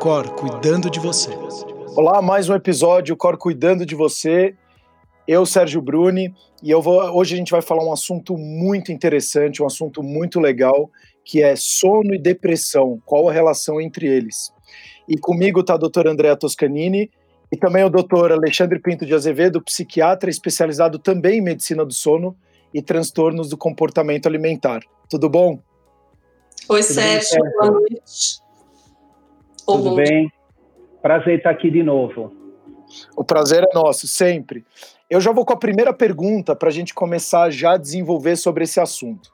[0.00, 1.28] Cor cuidando de você.
[1.94, 4.56] Olá, mais um episódio Cor cuidando de você.
[5.28, 9.62] Eu, Sérgio Bruni, e eu vou, hoje a gente vai falar um assunto muito interessante,
[9.62, 10.90] um assunto muito legal,
[11.22, 12.98] que é sono e depressão.
[13.04, 14.50] Qual a relação entre eles?
[15.06, 17.10] E comigo está a doutora Andrea Toscanini
[17.52, 22.34] e também o doutor Alexandre Pinto de Azevedo, psiquiatra especializado também em medicina do sono
[22.72, 24.80] e transtornos do comportamento alimentar.
[25.10, 25.60] Tudo bom?
[26.70, 27.42] Oi, Tudo Sérgio.
[27.42, 28.49] Bem, boa noite.
[29.76, 30.32] Tudo bem?
[31.02, 32.32] Prazer estar aqui de novo.
[33.16, 34.64] O prazer é nosso, sempre.
[35.08, 38.64] Eu já vou com a primeira pergunta para a gente começar já a desenvolver sobre
[38.64, 39.30] esse assunto.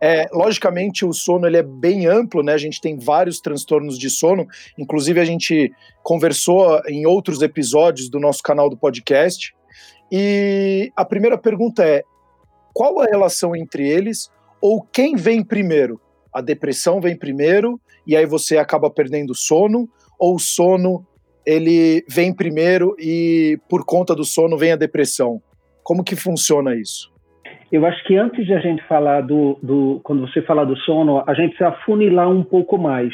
[0.00, 2.52] É, logicamente, o sono ele é bem amplo, né?
[2.52, 4.46] A gente tem vários transtornos de sono.
[4.76, 9.54] Inclusive, a gente conversou em outros episódios do nosso canal do podcast.
[10.10, 12.02] E a primeira pergunta é:
[12.74, 14.30] qual a relação entre eles?
[14.60, 16.00] Ou quem vem primeiro?
[16.32, 19.88] A depressão vem primeiro e aí você acaba perdendo sono?
[20.18, 21.06] Ou o sono
[21.46, 25.40] ele vem primeiro e por conta do sono vem a depressão?
[25.82, 27.12] Como que funciona isso?
[27.70, 31.24] Eu acho que antes de a gente falar do, do quando você falar do sono,
[31.26, 33.12] a gente precisa afunilar um pouco mais.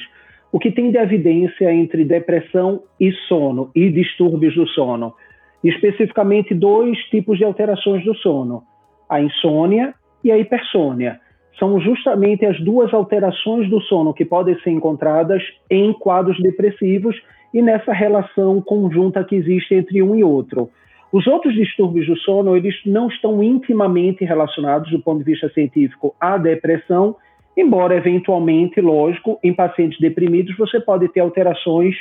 [0.50, 5.14] O que tem de evidência entre depressão e sono e distúrbios do sono?
[5.62, 8.62] Especificamente dois tipos de alterações do sono:
[9.08, 9.94] a insônia
[10.24, 11.20] e a hipersônia.
[11.58, 17.16] São justamente as duas alterações do sono que podem ser encontradas em quadros depressivos
[17.52, 20.70] e nessa relação conjunta que existe entre um e outro.
[21.10, 26.14] Os outros distúrbios do sono, eles não estão intimamente relacionados do ponto de vista científico
[26.20, 27.16] à depressão,
[27.56, 31.96] embora eventualmente, lógico, em pacientes deprimidos você pode ter alterações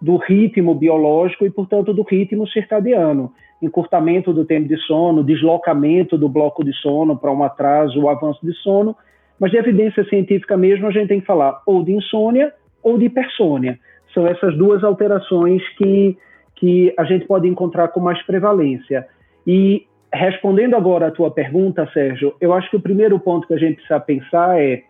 [0.00, 3.32] do ritmo biológico e, portanto, do ritmo circadiano,
[3.62, 8.44] encurtamento do tempo de sono, deslocamento do bloco de sono para um atraso ou avanço
[8.44, 8.96] de sono,
[9.38, 13.06] mas de evidência científica mesmo a gente tem que falar ou de insônia ou de
[13.06, 13.78] hipersônia.
[14.12, 16.18] São essas duas alterações que,
[16.56, 19.06] que a gente pode encontrar com mais prevalência.
[19.46, 23.58] E respondendo agora à tua pergunta, Sérgio, eu acho que o primeiro ponto que a
[23.58, 24.82] gente precisa pensar é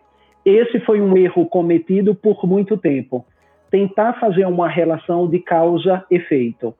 [0.45, 3.25] esse foi um erro cometido por muito tempo.
[3.71, 6.75] Tentar fazer uma relação de causa-efeito.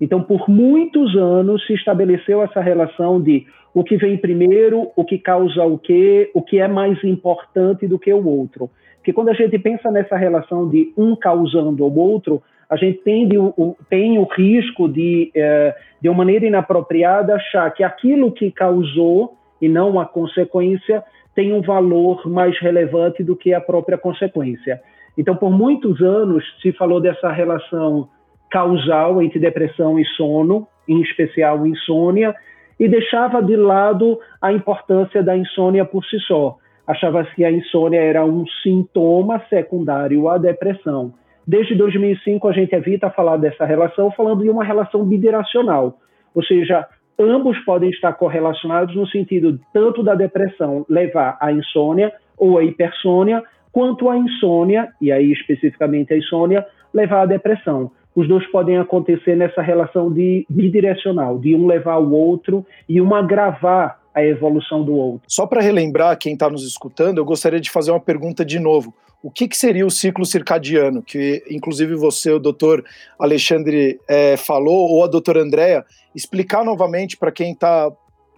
[0.00, 5.18] Então, por muitos anos se estabeleceu essa relação de o que vem primeiro, o que
[5.18, 8.70] causa o quê, o que é mais importante do que o outro.
[8.96, 13.26] Porque quando a gente pensa nessa relação de um causando o outro, a gente tem,
[13.26, 18.50] de, o, tem o risco de, é, de uma maneira inapropriada, achar que aquilo que
[18.50, 21.02] causou, e não a consequência,
[21.34, 24.80] tem um valor mais relevante do que a própria consequência.
[25.16, 28.08] Então, por muitos anos, se falou dessa relação
[28.50, 32.34] causal entre depressão e sono, em especial insônia,
[32.78, 36.56] e deixava de lado a importância da insônia por si só
[36.88, 41.12] achava que a insônia era um sintoma secundário à depressão.
[41.46, 45.98] Desde 2005 a gente evita falar dessa relação, falando de uma relação bidirecional,
[46.34, 46.86] ou seja,
[47.18, 53.42] ambos podem estar correlacionados no sentido tanto da depressão levar à insônia ou à hipersônia,
[53.70, 57.90] quanto a insônia, e aí especificamente a insônia, levar à depressão.
[58.18, 63.14] Os dois podem acontecer nessa relação de bidirecional, de um levar ao outro e um
[63.14, 65.22] agravar a evolução do outro.
[65.28, 68.92] Só para relembrar quem está nos escutando, eu gostaria de fazer uma pergunta de novo.
[69.22, 71.00] O que, que, seria o ciclo circadiano?
[71.00, 72.84] Que inclusive você, o doutor
[73.20, 77.88] Alexandre, é, falou, ou a doutora Andréa, explicar novamente para quem está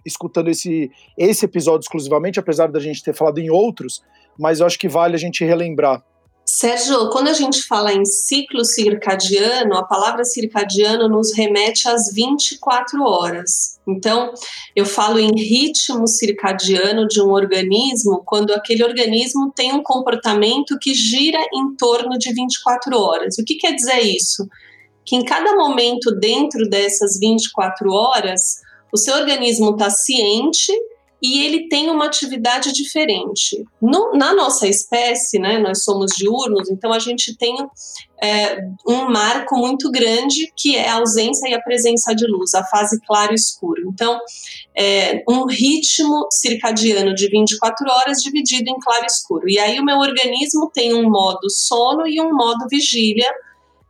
[0.05, 4.03] escutando esse, esse episódio exclusivamente, apesar da gente ter falado em outros,
[4.37, 6.03] mas eu acho que vale a gente relembrar.
[6.45, 13.03] Sérgio, quando a gente fala em ciclo circadiano, a palavra circadiano nos remete às 24
[13.03, 13.79] horas.
[13.87, 14.33] Então,
[14.75, 20.93] eu falo em ritmo circadiano de um organismo quando aquele organismo tem um comportamento que
[20.93, 23.37] gira em torno de 24 horas.
[23.37, 24.47] O que quer dizer isso?
[25.05, 28.59] Que em cada momento dentro dessas 24 horas,
[28.91, 30.73] o seu organismo está ciente
[31.21, 33.63] e ele tem uma atividade diferente.
[33.81, 37.55] No, na nossa espécie, né, nós somos diurnos, então a gente tem
[38.23, 38.57] é,
[38.87, 42.99] um marco muito grande que é a ausência e a presença de luz, a fase
[43.05, 43.83] claro escuro.
[43.87, 44.19] Então,
[44.75, 49.47] é um ritmo circadiano de 24 horas dividido em claro escuro.
[49.47, 53.31] E aí o meu organismo tem um modo sono e um modo vigília,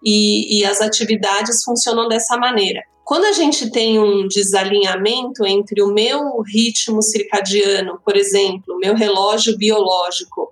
[0.03, 2.81] e, e as atividades funcionam dessa maneira.
[3.03, 9.57] Quando a gente tem um desalinhamento entre o meu ritmo circadiano, por exemplo, meu relógio
[9.57, 10.49] biológico,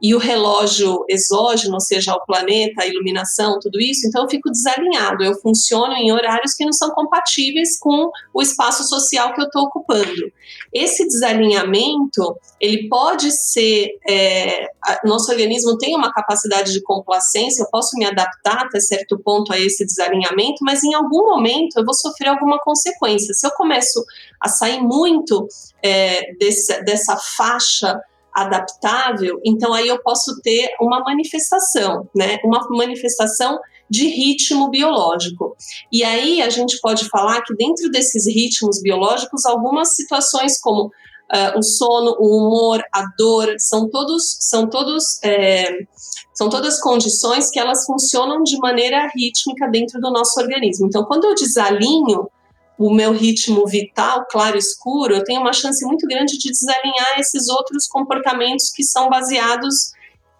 [0.00, 4.50] e o relógio exógeno, ou seja, o planeta, a iluminação, tudo isso, então eu fico
[4.50, 9.46] desalinhado, eu funciono em horários que não são compatíveis com o espaço social que eu
[9.46, 10.30] estou ocupando.
[10.72, 14.68] Esse desalinhamento, ele pode ser, é,
[15.04, 19.58] nosso organismo tem uma capacidade de complacência, eu posso me adaptar até certo ponto a
[19.58, 23.32] esse desalinhamento, mas em algum momento eu vou sofrer alguma consequência.
[23.32, 24.04] Se eu começo
[24.40, 25.48] a sair muito
[25.82, 27.98] é, desse, dessa faixa
[28.36, 32.38] adaptável, então aí eu posso ter uma manifestação, né?
[32.44, 35.56] Uma manifestação de ritmo biológico.
[35.90, 41.58] E aí a gente pode falar que dentro desses ritmos biológicos, algumas situações como uh,
[41.58, 45.70] o sono, o humor, a dor, são todos, são todos, é,
[46.34, 50.86] são todas condições que elas funcionam de maneira rítmica dentro do nosso organismo.
[50.86, 52.28] Então, quando eu desalinho
[52.78, 57.48] o meu ritmo vital, claro escuro, eu tenho uma chance muito grande de desalinhar esses
[57.48, 59.92] outros comportamentos que são baseados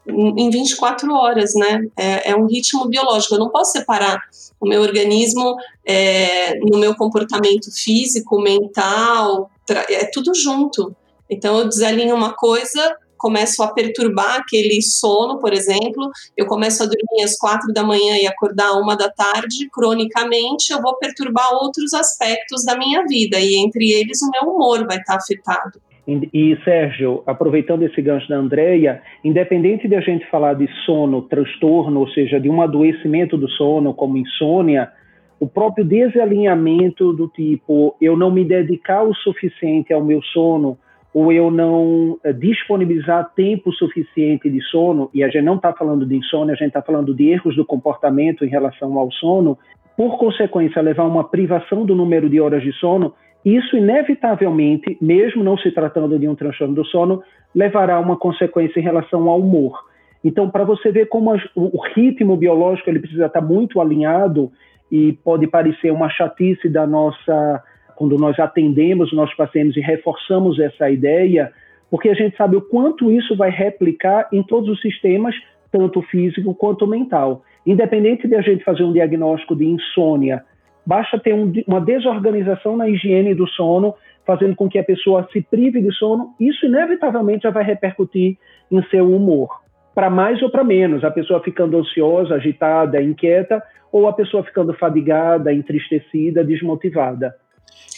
[0.06, 1.80] em 24 horas, né?
[1.96, 3.34] É, é um ritmo biológico.
[3.34, 4.20] Eu não posso separar
[4.60, 10.94] o meu organismo é, no meu comportamento físico, mental, é tudo junto.
[11.28, 16.86] Então eu desalinho uma coisa, começo a perturbar aquele sono, por exemplo, eu começo a
[16.86, 21.92] dormir às quatro da manhã e acordar uma da tarde, cronicamente, eu vou perturbar outros
[21.94, 25.80] aspectos da minha vida, e entre eles o meu humor vai estar afetado.
[26.08, 31.98] E, Sérgio, aproveitando esse gancho da Andrea, independente de a gente falar de sono, transtorno,
[31.98, 34.88] ou seja, de um adoecimento do sono, como insônia,
[35.40, 40.78] o próprio desalinhamento do tipo eu não me dedicar o suficiente ao meu sono
[41.18, 46.04] ou eu não eh, disponibilizar tempo suficiente de sono, e a gente não está falando
[46.04, 49.56] de insônia, a gente está falando de erros do comportamento em relação ao sono,
[49.96, 55.56] por consequência, levar uma privação do número de horas de sono, isso inevitavelmente, mesmo não
[55.56, 57.22] se tratando de um transtorno do sono,
[57.54, 59.86] levará a uma consequência em relação ao humor.
[60.22, 64.52] Então, para você ver como o ritmo biológico ele precisa estar muito alinhado
[64.92, 67.64] e pode parecer uma chatice da nossa
[67.96, 71.50] quando nós atendemos os nossos pacientes e reforçamos essa ideia,
[71.90, 75.34] porque a gente sabe o quanto isso vai replicar em todos os sistemas,
[75.72, 77.42] tanto físico quanto mental.
[77.66, 80.44] Independente de a gente fazer um diagnóstico de insônia,
[80.84, 83.94] basta ter um, uma desorganização na higiene do sono,
[84.26, 88.36] fazendo com que a pessoa se prive de sono, isso inevitavelmente já vai repercutir
[88.70, 89.48] em seu humor.
[89.94, 94.74] Para mais ou para menos, a pessoa ficando ansiosa, agitada, inquieta, ou a pessoa ficando
[94.74, 97.34] fadigada, entristecida, desmotivada.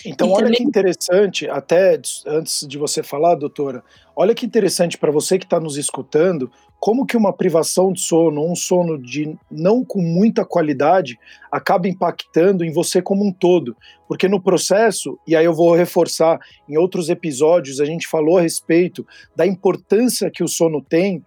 [0.04, 3.82] Então, olha que interessante, até antes de você falar, doutora,
[4.14, 6.50] olha que interessante para você que está nos escutando,
[6.80, 11.18] como que uma privação de sono, um sono de não com muita qualidade,
[11.50, 13.76] acaba impactando em você como um todo.
[14.06, 18.42] Porque no processo, e aí eu vou reforçar, em outros episódios a gente falou a
[18.42, 19.04] respeito
[19.34, 21.24] da importância que o sono tem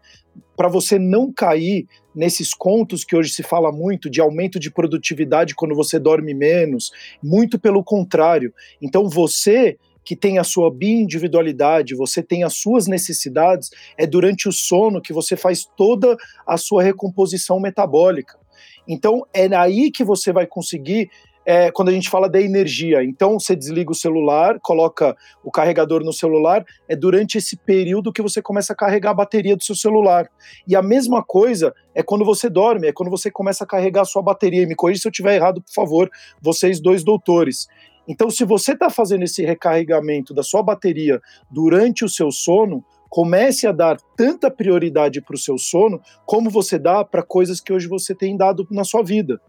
[0.55, 5.55] para você não cair nesses contos que hoje se fala muito de aumento de produtividade
[5.55, 6.91] quando você dorme menos,
[7.23, 8.53] muito pelo contrário.
[8.81, 14.51] Então você que tem a sua bi-individualidade, você tem as suas necessidades, é durante o
[14.51, 18.39] sono que você faz toda a sua recomposição metabólica.
[18.87, 21.09] Então é aí que você vai conseguir
[21.45, 23.03] é, quando a gente fala da energia.
[23.03, 28.21] Então, você desliga o celular, coloca o carregador no celular, é durante esse período que
[28.21, 30.29] você começa a carregar a bateria do seu celular.
[30.67, 34.05] E a mesma coisa é quando você dorme, é quando você começa a carregar a
[34.05, 34.63] sua bateria.
[34.63, 36.09] E me corrija se eu estiver errado, por favor,
[36.41, 37.67] vocês dois doutores.
[38.07, 43.67] Então, se você está fazendo esse recarregamento da sua bateria durante o seu sono, comece
[43.67, 47.87] a dar tanta prioridade para o seu sono como você dá para coisas que hoje
[47.87, 49.39] você tem dado na sua vida.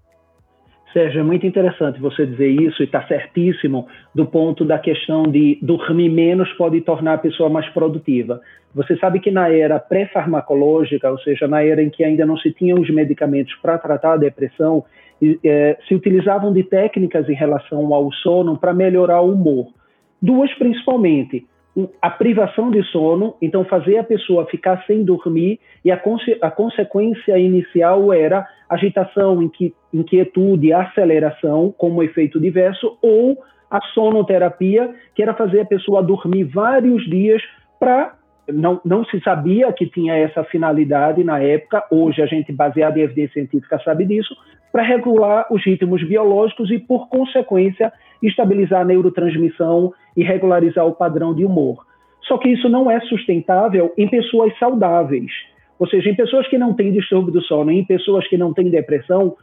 [0.93, 5.59] Sérgio, é muito interessante você dizer isso e está certíssimo do ponto da questão de
[5.63, 8.41] dormir menos pode tornar a pessoa mais produtiva.
[8.75, 12.53] Você sabe que na era pré-farmacológica, ou seja, na era em que ainda não se
[12.53, 14.85] tinham os medicamentos para tratar a depressão,
[15.45, 19.69] é, se utilizavam de técnicas em relação ao sono para melhorar o humor.
[20.21, 21.47] Duas principalmente
[22.01, 26.51] a privação de sono, então fazer a pessoa ficar sem dormir, e a, conse a
[26.51, 29.39] consequência inicial era agitação,
[29.93, 33.39] inquietude, aceleração, como efeito diverso, ou
[33.71, 37.43] a sonoterapia, que era fazer a pessoa dormir vários dias
[37.81, 38.21] para.
[38.53, 43.03] Não, não se sabia que tinha essa finalidade na época, hoje a gente, baseado em
[43.03, 44.35] evidência científica, sabe disso,
[44.71, 47.93] para regular os ritmos biológicos e, por consequência,
[48.23, 51.85] estabilizar a neurotransmissão e regularizar o padrão de humor.
[52.23, 55.33] Só que isso não é sustentável em pessoas saudáveis.
[55.79, 58.71] Ou seja, em pessoas que não têm distúrbio do sono, em pessoas que não têm
[58.71, 59.37] depressão,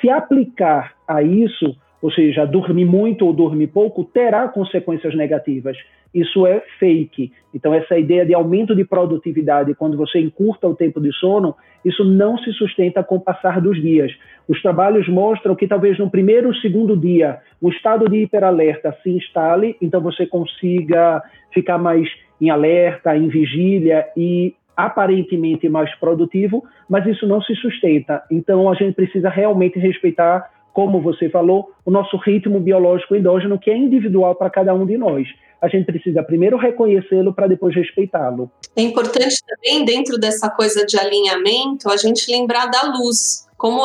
[0.00, 5.74] se aplicar a isso, ou seja, dormir muito ou dormir pouco, terá consequências negativas.
[6.12, 7.32] Isso é fake.
[7.54, 12.04] Então, essa ideia de aumento de produtividade quando você encurta o tempo de sono, isso
[12.04, 14.12] não se sustenta com o passar dos dias.
[14.46, 19.08] Os trabalhos mostram que talvez no primeiro ou segundo dia o estado de hiperalerta se
[19.08, 21.22] instale, então você consiga
[21.54, 22.06] ficar mais
[22.38, 28.22] em alerta, em vigília e aparentemente mais produtivo, mas isso não se sustenta.
[28.30, 33.70] Então a gente precisa realmente respeitar, como você falou, o nosso ritmo biológico endógeno, que
[33.70, 35.26] é individual para cada um de nós.
[35.62, 38.50] A gente precisa primeiro reconhecê-lo para depois respeitá-lo.
[38.76, 43.46] É importante também, dentro dessa coisa de alinhamento, a gente lembrar da luz.
[43.56, 43.82] Como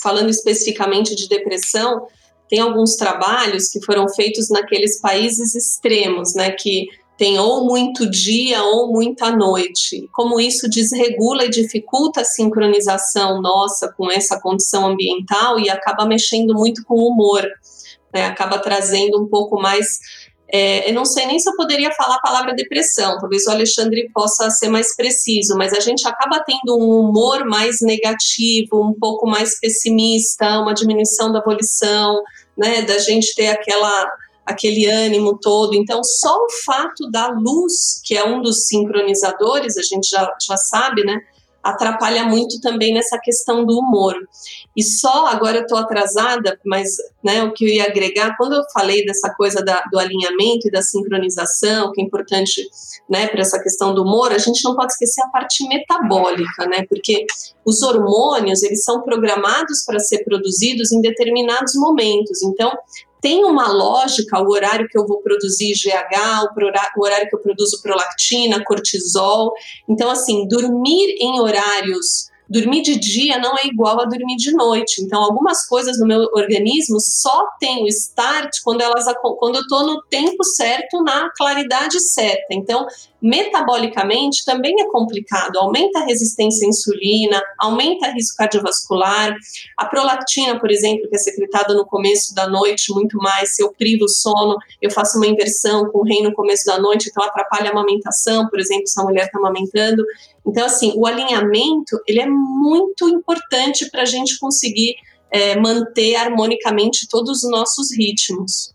[0.00, 2.06] falando especificamente de depressão,
[2.48, 8.62] tem alguns trabalhos que foram feitos naqueles países extremos, né, que tem ou muito dia
[8.62, 10.08] ou muita noite.
[10.12, 16.54] Como isso desregula e dificulta a sincronização nossa com essa condição ambiental e acaba mexendo
[16.54, 17.46] muito com o humor,
[18.12, 18.24] né?
[18.24, 19.86] acaba trazendo um pouco mais.
[20.54, 24.10] É, eu não sei nem se eu poderia falar a palavra depressão, talvez o Alexandre
[24.12, 29.26] possa ser mais preciso, mas a gente acaba tendo um humor mais negativo, um pouco
[29.26, 32.22] mais pessimista, uma diminuição da volição,
[32.54, 34.12] né, da gente ter aquela
[34.46, 35.74] aquele ânimo todo.
[35.74, 40.56] Então, só o fato da luz, que é um dos sincronizadores, a gente já, já
[40.56, 41.18] sabe, né?
[41.62, 44.16] Atrapalha muito também nessa questão do humor.
[44.76, 46.88] E só agora eu estou atrasada, mas
[47.22, 50.72] né, o que eu ia agregar, quando eu falei dessa coisa da, do alinhamento e
[50.72, 52.68] da sincronização, que é importante
[53.08, 56.84] né, para essa questão do humor, a gente não pode esquecer a parte metabólica, né?
[56.88, 57.26] Porque
[57.64, 62.42] os hormônios eles são programados para ser produzidos em determinados momentos.
[62.42, 62.72] Então,
[63.22, 66.48] tem uma lógica o horário que eu vou produzir GH,
[66.96, 69.52] o horário que eu produzo prolactina, cortisol.
[69.88, 75.02] Então, assim, dormir em horários dormir de dia não é igual a dormir de noite.
[75.02, 79.06] Então, algumas coisas no meu organismo só tem o start quando elas
[79.38, 82.48] quando eu estou no tempo certo, na claridade certa.
[82.50, 82.86] Então,
[83.22, 85.56] metabolicamente também é complicado.
[85.58, 89.34] Aumenta a resistência à insulina, aumenta o risco cardiovascular.
[89.78, 93.72] A prolactina, por exemplo, que é secretada no começo da noite muito mais, se eu
[93.72, 97.24] privo o sono, eu faço uma inversão com o rei no começo da noite, então
[97.24, 100.04] atrapalha a amamentação, por exemplo, se a mulher está amamentando.
[100.44, 104.96] Então, assim, o alinhamento, ele é muito importante para a gente conseguir
[105.30, 108.71] é, manter harmonicamente todos os nossos ritmos.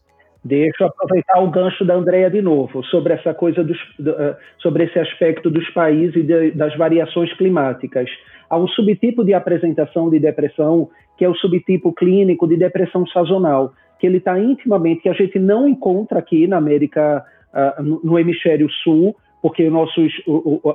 [0.47, 4.85] Deixa eu aproveitar o gancho da Andrea de novo, sobre essa coisa dos, eh, sobre
[4.85, 8.09] esse aspecto dos países e das variações climáticas.
[8.49, 13.73] Há um subtipo de apresentação de depressão, que é o subtipo clínico de depressão sazonal,
[13.99, 18.69] que ele está intimamente, que a gente não encontra aqui na América, uh, no, hemisfério
[18.83, 20.13] sul, porque nossos,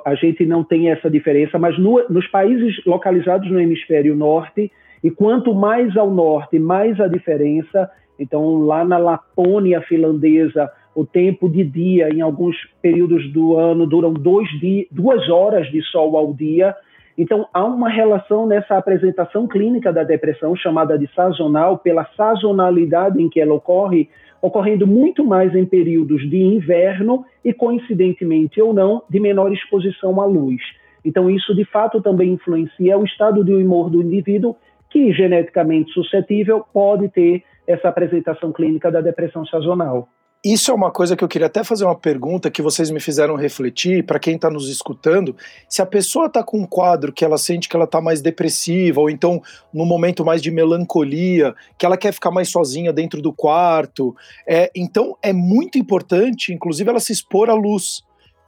[0.04, 4.70] a gente não tem essa diferença, mas no, nos países localizados no hemisfério norte,
[5.02, 11.48] e quanto mais ao norte, mais a diferença, então, lá na Lapônia finlandesa, o tempo
[11.48, 16.32] de dia, em alguns períodos do ano, duram dois dias, duas horas de sol ao
[16.32, 16.74] dia.
[17.16, 23.28] Então, há uma relação nessa apresentação clínica da depressão, chamada de sazonal, pela sazonalidade em
[23.28, 24.08] que ela ocorre,
[24.40, 30.26] ocorrendo muito mais em períodos de inverno e, coincidentemente ou não, de menor exposição à
[30.26, 30.60] luz.
[31.04, 34.56] Então, isso de fato também influencia o estado de humor do indivíduo,
[34.90, 40.08] que geneticamente suscetível pode ter essa apresentação clínica da depressão sazonal.
[40.44, 43.36] Isso é uma coisa que eu queria até fazer uma pergunta que vocês me fizeram
[43.36, 45.36] refletir, para quem está nos escutando,
[45.68, 49.00] se a pessoa está com um quadro que ela sente que ela está mais depressiva,
[49.00, 49.40] ou então
[49.72, 54.68] no momento mais de melancolia, que ela quer ficar mais sozinha dentro do quarto, é,
[54.74, 58.02] então é muito importante, inclusive, ela se expor à luz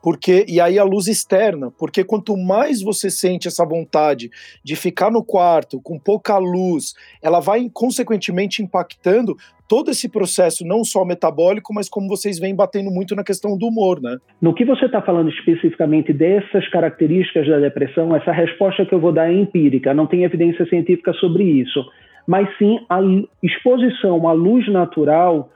[0.05, 4.31] porque e aí a luz externa, porque quanto mais você sente essa vontade
[4.63, 6.93] de ficar no quarto com pouca luz,
[7.23, 9.35] ela vai consequentemente impactando
[9.67, 13.67] todo esse processo, não só metabólico, mas como vocês vêm batendo muito na questão do
[13.67, 14.19] humor, né?
[14.43, 19.11] No que você está falando especificamente dessas características da depressão, essa resposta que eu vou
[19.11, 21.83] dar é empírica, não tem evidência científica sobre isso,
[22.27, 23.01] mas sim a
[23.43, 25.51] exposição à luz natural.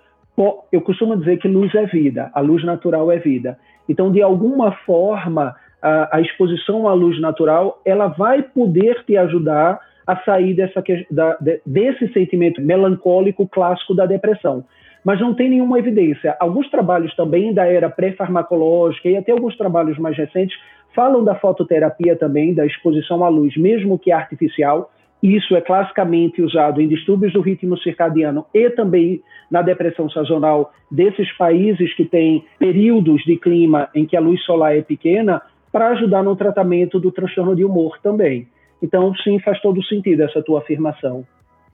[0.73, 3.59] Eu costumo dizer que luz é vida, a luz natural é vida.
[3.89, 9.81] Então, de alguma forma, a, a exposição à luz natural ela vai poder te ajudar
[10.07, 14.65] a sair dessa, da, desse sentimento melancólico clássico da depressão.
[15.05, 16.37] Mas não tem nenhuma evidência.
[16.41, 20.59] Alguns trabalhos também da era pré-farmacológica e até alguns trabalhos mais recentes
[20.95, 24.91] falam da fototerapia também, da exposição à luz, mesmo que artificial,
[25.23, 31.31] isso é classicamente usado em distúrbios do ritmo circadiano e também na depressão sazonal desses
[31.37, 36.23] países que têm períodos de clima em que a luz solar é pequena, para ajudar
[36.23, 38.49] no tratamento do transtorno de humor também.
[38.83, 41.27] Então, sim, faz todo sentido essa tua afirmação.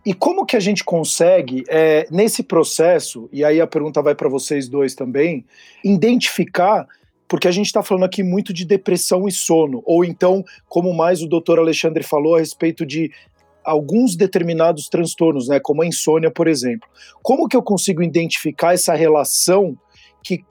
[0.04, 4.28] E como que a gente consegue, é, nesse processo, e aí a pergunta vai para
[4.28, 5.44] vocês dois também,
[5.82, 6.86] identificar,
[7.26, 11.22] porque a gente está falando aqui muito de depressão e sono, ou então, como mais
[11.22, 13.10] o doutor Alexandre falou, a respeito de
[13.64, 16.88] alguns determinados transtornos, né, como a insônia, por exemplo.
[17.23, 19.76] Como que eu consigo identificar essa relação
[20.23, 20.44] que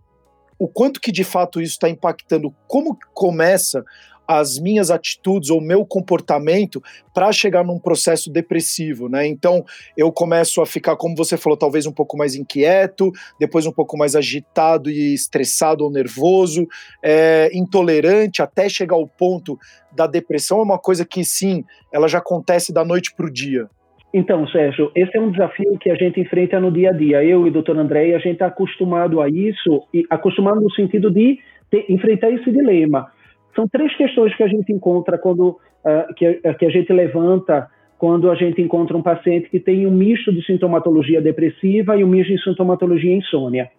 [0.58, 3.84] o quanto que de fato isso está impactando, como começa
[4.28, 6.82] as minhas atitudes ou meu comportamento
[7.14, 9.28] para chegar num processo depressivo, né?
[9.28, 9.64] Então
[9.98, 13.98] eu começo a ficar, como você falou, talvez um pouco mais inquieto, depois um pouco
[13.98, 16.68] mais agitado e estressado ou nervoso,
[17.04, 19.58] é, intolerante, até chegar ao ponto
[19.92, 20.60] da depressão.
[20.60, 23.70] É uma coisa que sim, ela já acontece da noite para o dia.
[24.14, 27.24] Então, Sérgio, esse é um desafio que a gente enfrenta no dia a dia.
[27.24, 31.10] Eu e o doutor André, a gente está acostumado a isso, e acostumado no sentido
[31.10, 31.40] de
[31.72, 33.12] ter, enfrentar esse dilema.
[33.56, 38.30] São três questões que a gente encontra quando uh, que, que a gente levanta quando
[38.30, 42.34] a gente encontra um paciente que tem um misto de sintomatologia depressiva e um misto
[42.34, 43.72] de sintomatologia insônia.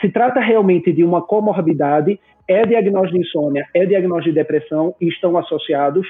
[0.00, 2.18] Se trata realmente de uma comorbidade,
[2.48, 6.06] é diagnóstico de insônia, é diagnóstico de depressão e estão associados.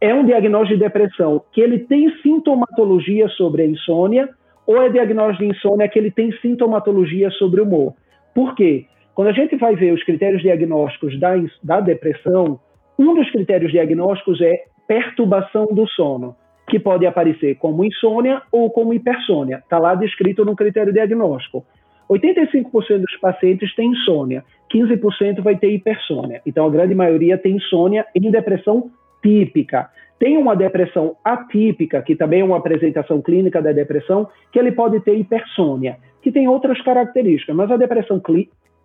[0.00, 4.28] É um diagnóstico de depressão que ele tem sintomatologia sobre a insônia
[4.66, 7.94] ou é diagnóstico de insônia que ele tem sintomatologia sobre o humor.
[8.34, 8.86] Por quê?
[9.18, 12.60] Quando a gente vai ver os critérios diagnósticos da, da depressão,
[12.96, 16.36] um dos critérios diagnósticos é perturbação do sono,
[16.68, 19.56] que pode aparecer como insônia ou como hipersônia.
[19.56, 21.66] Está lá descrito no critério diagnóstico.
[22.08, 26.40] 85% dos pacientes têm insônia, 15% vai ter hipersônia.
[26.46, 28.88] Então, a grande maioria tem insônia em depressão
[29.20, 29.90] típica.
[30.20, 35.00] Tem uma depressão atípica, que também é uma apresentação clínica da depressão, que ele pode
[35.00, 38.20] ter hipersônia, que tem outras características, mas a depressão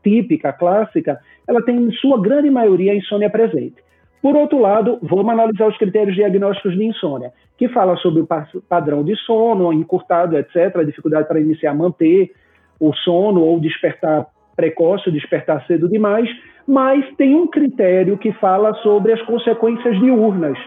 [0.03, 3.75] típica, clássica, ela tem, em sua grande maioria, insônia presente.
[4.21, 8.27] Por outro lado, vamos analisar os critérios diagnósticos de insônia, que fala sobre o
[8.69, 12.31] padrão de sono, encurtado, etc., a dificuldade para iniciar, manter
[12.79, 16.29] o sono ou despertar precoce, despertar cedo demais,
[16.65, 20.57] mas tem um critério que fala sobre as consequências diurnas.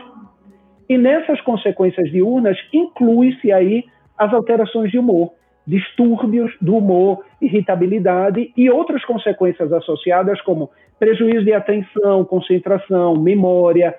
[0.88, 3.84] E nessas consequências diurnas inclui-se aí
[4.18, 5.32] as alterações de humor
[5.66, 13.94] distúrbios do humor, irritabilidade e outras consequências associadas, como prejuízo de atenção, concentração, memória,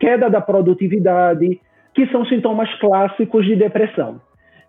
[0.00, 1.60] queda da produtividade,
[1.94, 4.20] que são sintomas clássicos de depressão.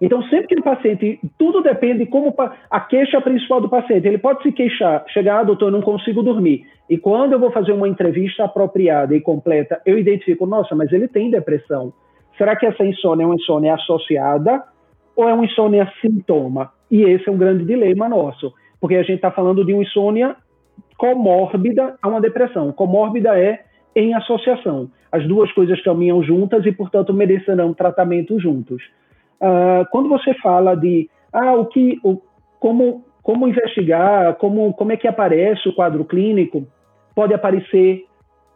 [0.02, 2.36] Então, sempre que o paciente, tudo depende como
[2.70, 4.06] a queixa principal do paciente.
[4.06, 6.66] Ele pode se queixar, chegar, ah, doutor, não consigo dormir.
[6.90, 11.08] E quando eu vou fazer uma entrevista apropriada e completa, eu identifico, nossa, mas ele
[11.08, 11.94] tem depressão.
[12.38, 14.62] Será que essa insônia é uma insônia associada
[15.16, 16.72] ou é uma insônia sintoma?
[16.90, 20.36] E esse é um grande dilema nosso, porque a gente está falando de uma insônia
[20.98, 22.72] comórbida a uma depressão.
[22.72, 23.64] Comórbida é
[23.96, 24.90] em associação.
[25.12, 28.84] As duas coisas caminham juntas e, portanto, merecerão tratamento juntos.
[29.42, 32.22] Uh, quando você fala de ah, o que, o,
[32.60, 36.66] como, como investigar, como, como é que aparece o quadro clínico,
[37.16, 38.06] pode aparecer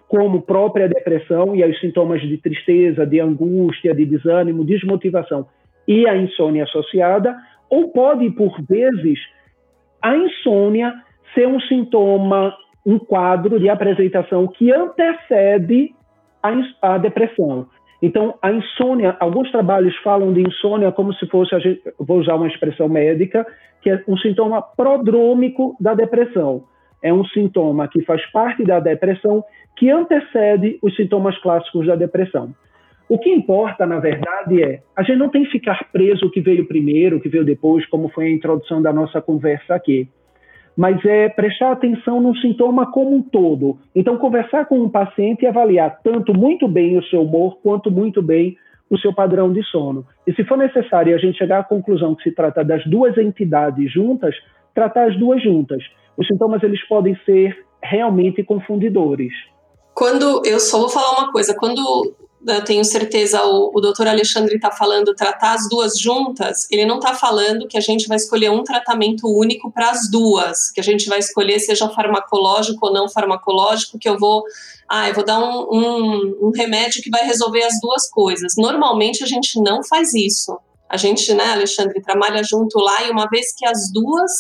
[0.08, 5.46] como própria depressão e os sintomas de tristeza, de angústia, de desânimo, desmotivação
[5.88, 7.36] e a insônia associada,
[7.70, 9.20] ou pode, por vezes,
[10.02, 10.94] a insônia
[11.34, 15.94] ser um sintoma, um quadro de apresentação que antecede
[16.42, 17.68] a, a depressão.
[18.02, 22.88] Então, a insônia, alguns trabalhos falam de insônia como se fosse, vou usar uma expressão
[22.88, 23.46] médica,
[23.82, 26.64] que é um sintoma prodrômico da depressão.
[27.02, 29.44] É um sintoma que faz parte da depressão
[29.76, 32.54] que antecede os sintomas clássicos da depressão.
[33.10, 36.42] O que importa, na verdade, é a gente não tem que ficar preso o que
[36.42, 40.10] veio primeiro, o que veio depois, como foi a introdução da nossa conversa aqui.
[40.76, 43.80] Mas é prestar atenção no sintoma como um todo.
[43.96, 48.22] Então, conversar com um paciente e avaliar tanto muito bem o seu humor, quanto muito
[48.22, 48.58] bem
[48.90, 50.06] o seu padrão de sono.
[50.26, 53.92] E se for necessário a gente chegar à conclusão que se trata das duas entidades
[53.92, 54.36] juntas,
[54.74, 55.84] tratar as duas juntas.
[56.16, 59.34] Os sintomas eles podem ser realmente confundidores.
[59.94, 61.82] Quando eu só vou falar uma coisa, quando
[62.46, 66.98] eu tenho certeza o, o doutor Alexandre está falando tratar as duas juntas, ele não
[66.98, 70.84] está falando que a gente vai escolher um tratamento único para as duas, que a
[70.84, 74.44] gente vai escolher seja farmacológico ou não farmacológico, que eu vou,
[74.88, 78.54] ah, eu vou dar um, um, um remédio que vai resolver as duas coisas.
[78.58, 80.58] Normalmente a gente não faz isso.
[80.90, 84.32] A gente, né, Alexandre, trabalha junto lá e uma vez que as duas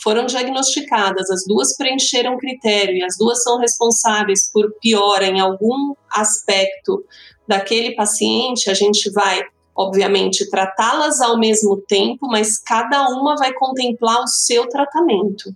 [0.00, 5.94] foram diagnosticadas, as duas preencheram critério e as duas são responsáveis por piora em algum
[6.10, 7.04] aspecto
[7.48, 9.40] daquele paciente, a gente vai,
[9.74, 15.50] obviamente, tratá-las ao mesmo tempo, mas cada uma vai contemplar o seu tratamento.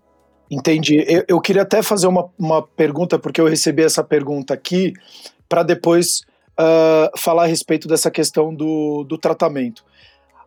[0.50, 1.04] Entendi.
[1.06, 4.92] Eu, eu queria até fazer uma, uma pergunta, porque eu recebi essa pergunta aqui,
[5.48, 6.22] para depois
[6.58, 9.84] uh, falar a respeito dessa questão do, do tratamento.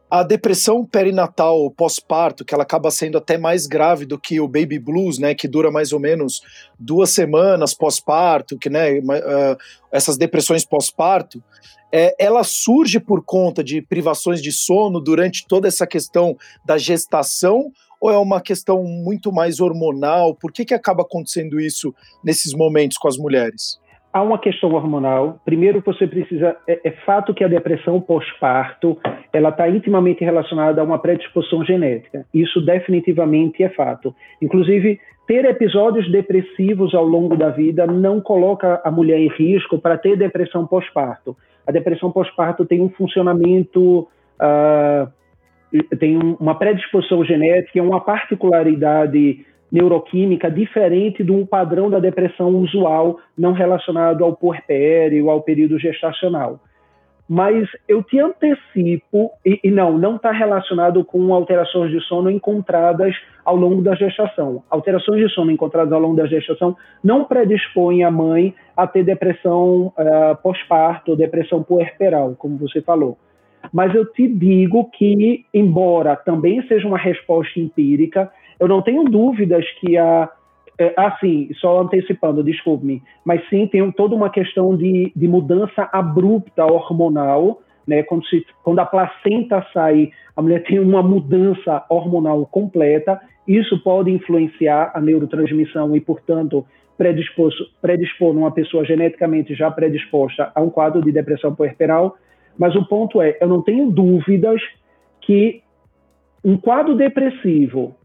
[0.10, 4.78] A depressão perinatal pós-parto, que ela acaba sendo até mais grave do que o baby
[4.78, 6.42] blues, né, que dura mais ou menos
[6.80, 9.58] duas semanas pós-parto, que né, uh,
[9.92, 11.44] essas depressões pós-parto,
[11.92, 17.72] é, ela surge por conta de privações de sono durante toda essa questão da gestação
[18.00, 20.36] ou é uma questão muito mais hormonal?
[20.36, 23.80] Por que, que acaba acontecendo isso nesses momentos com as mulheres?
[24.16, 25.42] Há uma questão hormonal.
[25.44, 26.56] Primeiro, você precisa.
[26.66, 28.98] É, é fato que a depressão pós-parto
[29.34, 32.26] ela está intimamente relacionada a uma predisposição genética.
[32.34, 34.16] Isso definitivamente é fato.
[34.42, 39.98] Inclusive, ter episódios depressivos ao longo da vida não coloca a mulher em risco para
[39.98, 41.36] ter depressão pós-parto.
[41.68, 44.08] A depressão pós-parto tem um funcionamento.
[44.40, 45.12] Uh,
[46.00, 54.24] tem uma predisposição genética, uma particularidade neuroquímica diferente do padrão da depressão usual, não relacionado
[54.24, 56.60] ao puerpério, ao período gestacional.
[57.28, 63.16] Mas eu te antecipo, e, e não, não está relacionado com alterações de sono encontradas
[63.44, 64.64] ao longo da gestação.
[64.70, 69.88] Alterações de sono encontradas ao longo da gestação não predispõem a mãe a ter depressão
[69.88, 73.18] uh, pós-parto, depressão puerperal, como você falou.
[73.74, 79.66] Mas eu te digo que, embora também seja uma resposta empírica, eu não tenho dúvidas
[79.80, 80.30] que a.
[80.78, 86.66] É, assim, só antecipando, desculpe-me, mas sim tem toda uma questão de, de mudança abrupta
[86.66, 88.04] hormonal, né?
[88.04, 94.12] Quando, se, quando a placenta sai, a mulher tem uma mudança hormonal completa, isso pode
[94.12, 96.66] influenciar a neurotransmissão e, portanto,
[96.98, 102.18] predispor, predispor uma pessoa geneticamente já predisposta a um quadro de depressão puerperal.
[102.58, 104.62] Mas o ponto é, eu não tenho dúvidas
[105.22, 105.62] que
[106.44, 107.96] um quadro depressivo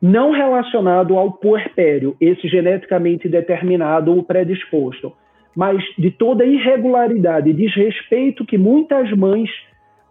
[0.00, 5.12] não relacionado ao puerpério, esse geneticamente determinado ou predisposto,
[5.54, 9.48] mas de toda irregularidade, desrespeito que muitas mães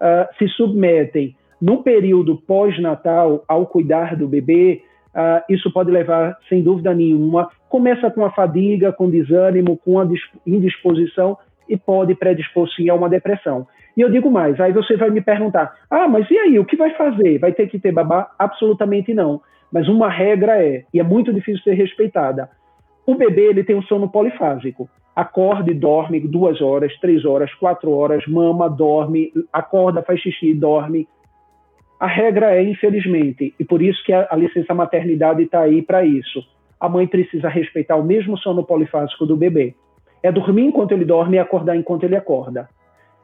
[0.01, 4.81] uh, se submetem no período pós-natal ao cuidar do bebê,
[5.13, 10.07] uh, isso pode levar, sem dúvida nenhuma, começa com a fadiga, com desânimo, com a
[10.47, 11.37] indisposição
[11.69, 13.67] e pode predispor sim a uma depressão.
[13.95, 16.75] E eu digo mais, aí você vai me perguntar, ah, mas e aí, o que
[16.75, 17.37] vai fazer?
[17.39, 18.29] Vai ter que ter babá?
[18.37, 19.41] Absolutamente não.
[19.71, 22.49] Mas uma regra é, e é muito difícil ser respeitada,
[23.05, 24.89] o bebê ele tem um sono polifásico.
[25.15, 31.07] Acorda e dorme duas horas, três horas, quatro horas, mama, dorme, acorda, faz xixi, dorme.
[31.99, 36.05] A regra é, infelizmente, e por isso que a, a licença maternidade está aí para
[36.05, 36.43] isso.
[36.79, 39.73] A mãe precisa respeitar o mesmo sono polifásico do bebê.
[40.21, 42.67] É dormir enquanto ele dorme e acordar enquanto ele acorda.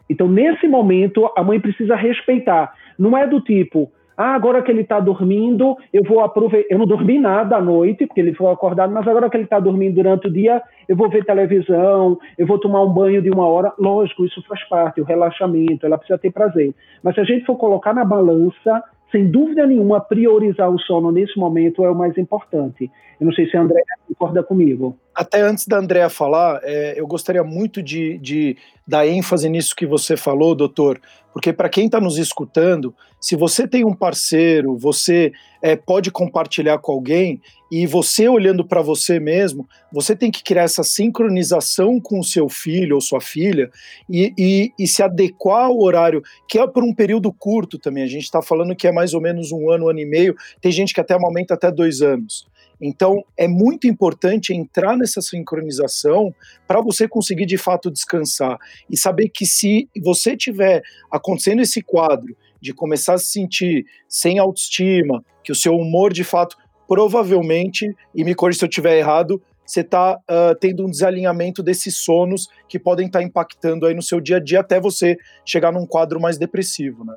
[0.10, 2.73] Então, nesse momento, a mãe precisa respeitar.
[2.97, 6.71] Não é do tipo, ah, agora que ele está dormindo, eu vou aproveitar.
[6.71, 9.60] Eu não dormi nada à noite, porque ele foi acordado, mas agora que ele está
[9.60, 13.47] dormindo durante o dia, eu vou ver televisão, eu vou tomar um banho de uma
[13.47, 13.73] hora.
[13.79, 16.71] Lógico, isso faz parte, o relaxamento, ela precisa ter prazer.
[17.01, 21.38] Mas se a gente for colocar na balança, sem dúvida nenhuma, priorizar o sono nesse
[21.38, 22.89] momento é o mais importante.
[23.19, 24.97] Eu não sei se a André concorda comigo.
[25.13, 28.57] Até antes da Andréa falar, é, eu gostaria muito de, de
[28.88, 30.99] dar ênfase nisso que você falou, doutor,
[31.34, 36.80] porque para quem está nos escutando, se você tem um parceiro, você é, pode compartilhar
[36.80, 37.39] com alguém
[37.72, 42.50] e você olhando para você mesmo, você tem que criar essa sincronização com o seu
[42.50, 43.70] filho ou sua filha
[44.10, 48.04] e, e, e se adequar ao horário, que é por um período curto também.
[48.04, 50.36] A gente está falando que é mais ou menos um ano, um ano e meio,
[50.60, 52.46] tem gente que até aumenta até dois anos.
[52.82, 56.34] Então, é muito importante entrar nessa sincronização
[56.67, 58.58] para você conseguir de fato descansar
[58.89, 64.39] e saber que se você tiver acontecendo esse quadro de começar a se sentir sem
[64.39, 69.41] autoestima, que o seu humor de fato provavelmente, e me corrija se eu estiver errado,
[69.65, 74.02] você está uh, tendo um desalinhamento desses sonos que podem estar tá impactando aí no
[74.02, 75.15] seu dia a dia até você
[75.46, 77.15] chegar num quadro mais depressivo, né?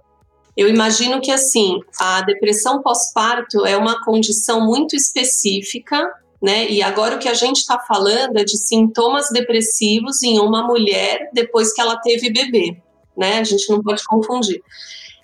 [0.56, 6.08] Eu imagino que assim, a depressão pós-parto é uma condição muito específica,
[6.40, 6.68] né?
[6.70, 11.30] E agora o que a gente está falando é de sintomas depressivos em uma mulher
[11.32, 12.76] depois que ela teve bebê,
[13.16, 13.38] né?
[13.38, 14.62] A gente não pode confundir.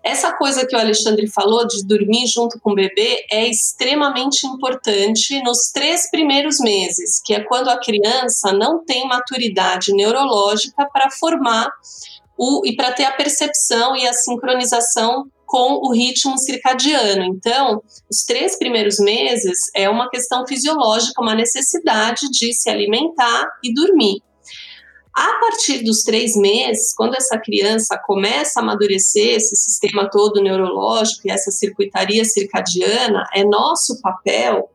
[0.03, 5.43] Essa coisa que o Alexandre falou de dormir junto com o bebê é extremamente importante
[5.43, 11.71] nos três primeiros meses, que é quando a criança não tem maturidade neurológica para formar
[12.41, 17.23] o, e para ter a percepção e a sincronização com o ritmo circadiano.
[17.23, 23.75] Então, os três primeiros meses é uma questão fisiológica, uma necessidade de se alimentar e
[23.75, 24.23] dormir.
[25.15, 31.27] A partir dos três meses, quando essa criança começa a amadurecer esse sistema todo neurológico
[31.27, 34.71] e essa circuitaria circadiana, é nosso papel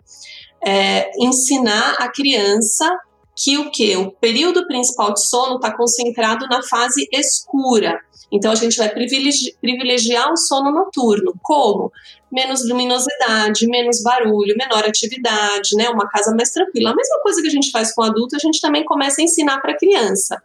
[0.64, 2.86] é, ensinar a criança
[3.36, 3.96] que o que?
[3.98, 8.00] O período principal de sono está concentrado na fase escura.
[8.32, 11.34] Então a gente vai privilegi privilegiar o sono noturno.
[11.42, 11.92] Como?
[12.32, 15.90] Menos luminosidade, menos barulho, menor atividade, né?
[15.90, 16.92] Uma casa mais tranquila.
[16.92, 19.62] A mesma coisa que a gente faz com adulto, a gente também começa a ensinar
[19.62, 20.42] para a criança.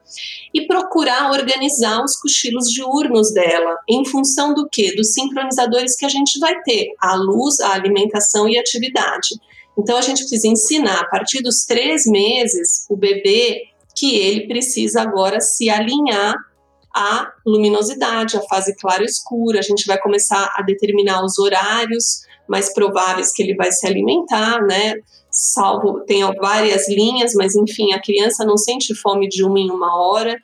[0.53, 4.95] E procurar organizar os cochilos diurnos dela, em função do quê?
[4.95, 9.31] Dos sincronizadores que a gente vai ter: a luz, a alimentação e a atividade.
[9.79, 13.63] Então a gente precisa ensinar a partir dos três meses o bebê
[13.95, 16.35] que ele precisa agora se alinhar
[16.95, 19.59] à luminosidade, à fase clara escura.
[19.59, 24.61] A gente vai começar a determinar os horários mais prováveis que ele vai se alimentar,
[24.63, 24.95] né?
[25.31, 29.97] Salvo, tem várias linhas, mas enfim, a criança não sente fome de uma em uma
[29.97, 30.37] hora.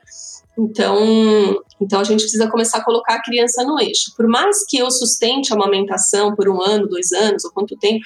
[0.56, 4.14] Então, então a gente precisa começar a colocar a criança no eixo.
[4.16, 8.04] Por mais que eu sustente a amamentação por um ano, dois anos, ou quanto tempo,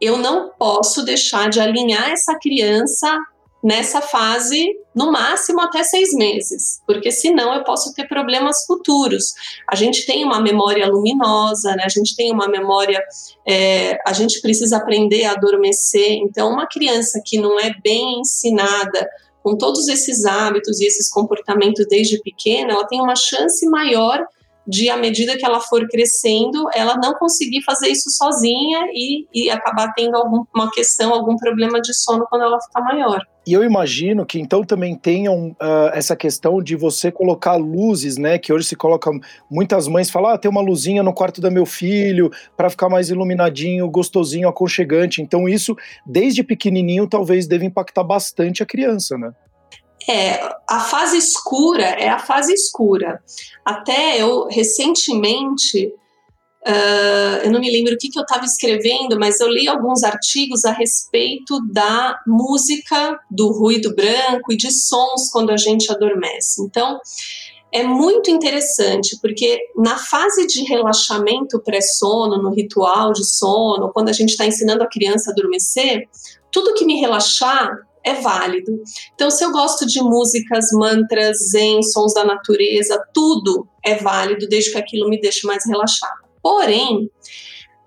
[0.00, 3.18] eu não posso deixar de alinhar essa criança
[3.62, 9.32] nessa fase, no máximo até seis meses, porque senão eu posso ter problemas futuros.
[9.68, 11.82] A gente tem uma memória luminosa, né?
[11.84, 13.02] a gente tem uma memória,
[13.46, 16.12] é, a gente precisa aprender a adormecer.
[16.12, 19.08] Então, uma criança que não é bem ensinada
[19.42, 24.24] com todos esses hábitos e esses comportamentos desde pequena, ela tem uma chance maior
[24.68, 29.50] de, à medida que ela for crescendo, ela não conseguir fazer isso sozinha e, e
[29.50, 33.20] acabar tendo alguma questão, algum problema de sono quando ela ficar maior.
[33.46, 38.38] E eu imagino que então também tenham uh, essa questão de você colocar luzes, né?
[38.38, 39.10] Que hoje se coloca.
[39.50, 43.08] Muitas mães falam: ah, tem uma luzinha no quarto do meu filho para ficar mais
[43.08, 45.22] iluminadinho, gostosinho, aconchegante.
[45.22, 49.32] Então, isso, desde pequenininho, talvez deva impactar bastante a criança, né?
[50.08, 53.22] É, a fase escura é a fase escura.
[53.62, 55.92] Até eu, recentemente,
[56.66, 60.02] uh, eu não me lembro o que, que eu estava escrevendo, mas eu li alguns
[60.02, 66.62] artigos a respeito da música, do ruído branco e de sons quando a gente adormece.
[66.62, 66.98] Então,
[67.70, 74.12] é muito interessante, porque na fase de relaxamento pré-sono, no ritual de sono, quando a
[74.12, 76.08] gente está ensinando a criança a adormecer,
[76.50, 77.70] tudo que me relaxar
[78.04, 78.72] é válido.
[79.14, 84.72] Então, se eu gosto de músicas, mantras, zen, sons da natureza, tudo é válido, desde
[84.72, 86.28] que aquilo me deixe mais relaxada.
[86.42, 87.10] Porém,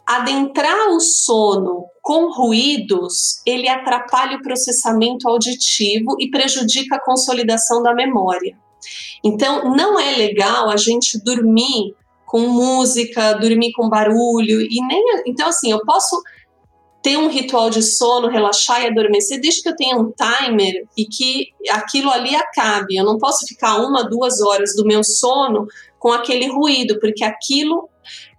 [0.06, 7.94] adentrar o sono com ruídos, ele atrapalha o processamento auditivo e prejudica a consolidação da
[7.94, 8.58] memória.
[9.24, 11.96] Então, não é legal a gente dormir
[12.26, 16.22] com música, dormir com barulho e nem então assim, eu posso
[17.02, 21.06] ter um ritual de sono, relaxar e adormecer, desde que eu tenha um timer e
[21.06, 22.96] que aquilo ali acabe.
[22.96, 27.90] Eu não posso ficar uma, duas horas do meu sono com aquele ruído, porque aquilo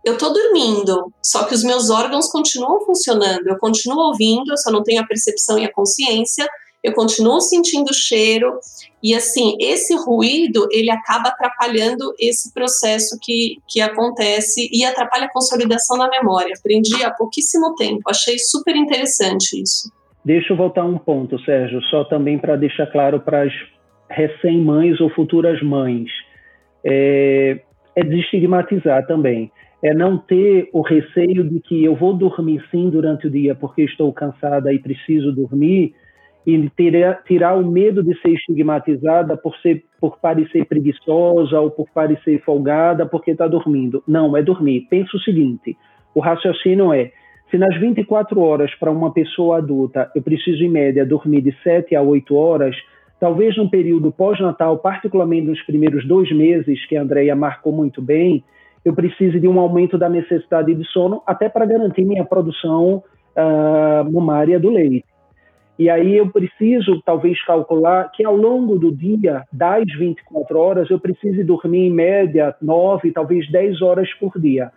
[0.05, 4.71] eu estou dormindo, só que os meus órgãos continuam funcionando, eu continuo ouvindo, eu só
[4.71, 6.49] não tenho a percepção e a consciência,
[6.83, 8.59] eu continuo sentindo o cheiro
[9.03, 15.33] e assim esse ruído ele acaba atrapalhando esse processo que, que acontece e atrapalha a
[15.33, 16.55] consolidação da memória.
[16.59, 19.91] Aprendi há pouquíssimo tempo, achei super interessante isso.
[20.25, 23.53] Deixa eu voltar um ponto, Sérgio, só também para deixar claro para as
[24.09, 26.09] recém-mães ou futuras mães.
[26.85, 27.61] É,
[27.95, 29.51] é desestigmatizar também.
[29.83, 33.83] É não ter o receio de que eu vou dormir sim durante o dia porque
[33.83, 35.93] estou cansada e preciso dormir,
[36.47, 41.87] e tirar, tirar o medo de ser estigmatizada por ser por parecer preguiçosa ou por
[41.95, 44.03] parecer folgada porque está dormindo.
[44.07, 44.87] Não, é dormir.
[44.91, 45.77] Pensa o seguinte:
[46.15, 47.13] o raciocínio é
[47.51, 51.95] se nas 24 horas para uma pessoa adulta eu preciso, em média, dormir de 7
[51.95, 52.75] a 8 horas,
[53.21, 58.43] talvez num período pós-natal, particularmente nos primeiros dois meses, que a Andrea marcou muito bem,
[58.85, 63.03] eu precise de um aumento da necessidade de sono, até para garantir minha produção
[63.37, 65.05] uh, mamária do leite.
[65.79, 71.01] E aí eu preciso, talvez, calcular que ao longo do dia, das 24 horas, eu
[71.01, 74.71] preciso dormir em média 9, talvez 10 horas por dia.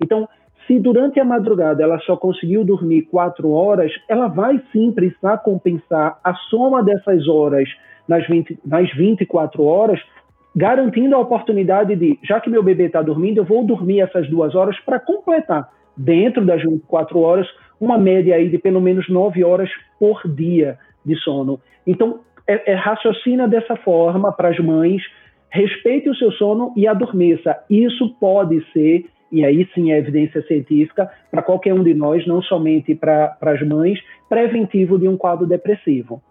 [0.00, 0.28] Então,
[0.66, 6.18] se durante a madrugada ela só conseguiu dormir 4 horas, ela vai sim precisar compensar
[6.22, 7.68] a soma dessas horas
[8.06, 10.00] nas, 20, nas 24 horas,
[10.54, 14.54] garantindo a oportunidade de, já que meu bebê está dormindo, eu vou dormir essas duas
[14.54, 17.46] horas para completar, dentro das 24 horas,
[17.80, 21.60] uma média aí de pelo menos nove horas por dia de sono.
[21.86, 25.02] Então, é, é, raciocina dessa forma para as mães,
[25.50, 27.56] respeite o seu sono e adormeça.
[27.68, 32.42] Isso pode ser, e aí sim é evidência científica, para qualquer um de nós, não
[32.42, 36.22] somente para as mães, preventivo de um quadro depressivo.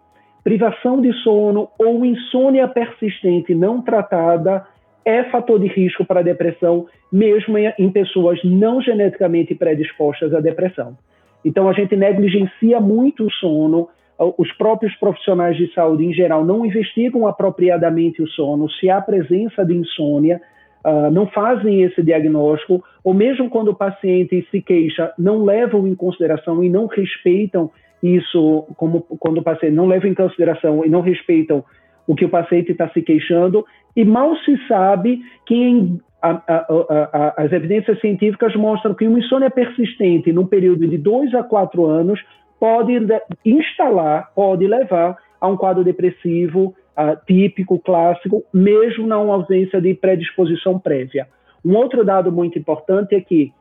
[0.44, 4.66] Privação de sono ou insônia persistente não tratada
[5.04, 10.98] é fator de risco para depressão, mesmo em pessoas não geneticamente predispostas à depressão.
[11.44, 13.90] Então a gente negligencia muito o sono.
[14.38, 19.66] os próprios profissionais de saúde em geral não investigam apropriadamente o sono, se há presença
[19.66, 20.40] de insônia,
[20.86, 25.96] uh, não fazem esse diagnóstico, ou mesmo quando o paciente se queixa, não levam em
[25.96, 27.72] consideração e não respeitam
[28.04, 31.64] isso, como quando o paciente não leva em consideração e não respeitam
[32.08, 36.66] o que o paciente está se queixando, e mal se sabe que em, a, a,
[37.12, 41.86] a, as evidências científicas mostram que uma insônia persistente num período de dois a quatro
[41.86, 42.20] anos
[42.60, 42.94] pode
[43.44, 46.76] instalar, pode levar a um quadro depressivo
[47.26, 51.28] típico, clássico, mesmo na ausência de predisposição prévia.
[51.66, 53.52] Um outro dado muito importante é que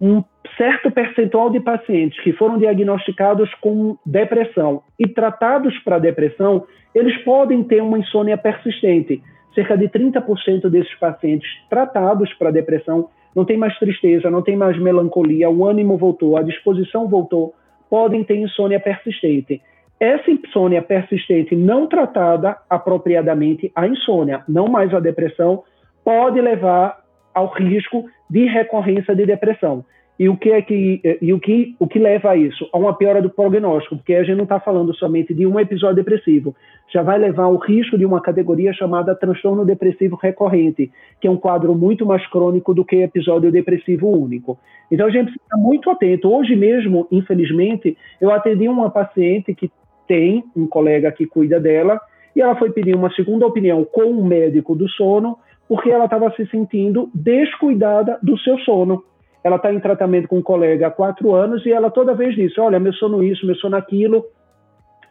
[0.00, 0.22] um
[0.56, 7.62] certo percentual de pacientes que foram diagnosticados com depressão e tratados para depressão, eles podem
[7.62, 9.22] ter uma insônia persistente.
[9.54, 14.78] Cerca de 30% desses pacientes tratados para depressão não tem mais tristeza, não tem mais
[14.78, 17.54] melancolia, o ânimo voltou, a disposição voltou,
[17.88, 19.60] podem ter insônia persistente.
[19.98, 25.64] Essa insônia persistente não tratada apropriadamente, a insônia, não mais a depressão,
[26.04, 27.05] pode levar
[27.36, 29.84] ao risco de recorrência de depressão.
[30.18, 32.66] E o que é que e o que o que leva a isso?
[32.72, 35.96] A uma piora do prognóstico, porque a gente não está falando somente de um episódio
[35.96, 36.56] depressivo,
[36.90, 41.36] já vai levar ao risco de uma categoria chamada transtorno depressivo recorrente, que é um
[41.36, 44.58] quadro muito mais crônico do que episódio depressivo único.
[44.90, 46.34] Então a gente precisa estar muito atento.
[46.34, 49.70] Hoje mesmo, infelizmente, eu atendi uma paciente que
[50.08, 52.00] tem um colega que cuida dela
[52.34, 56.30] e ela foi pedir uma segunda opinião com um médico do sono, porque ela estava
[56.32, 59.02] se sentindo descuidada do seu sono
[59.46, 62.58] ela está em tratamento com um colega há quatro anos e ela toda vez disse,
[62.58, 64.24] olha, meu sono isso, meu sono aquilo,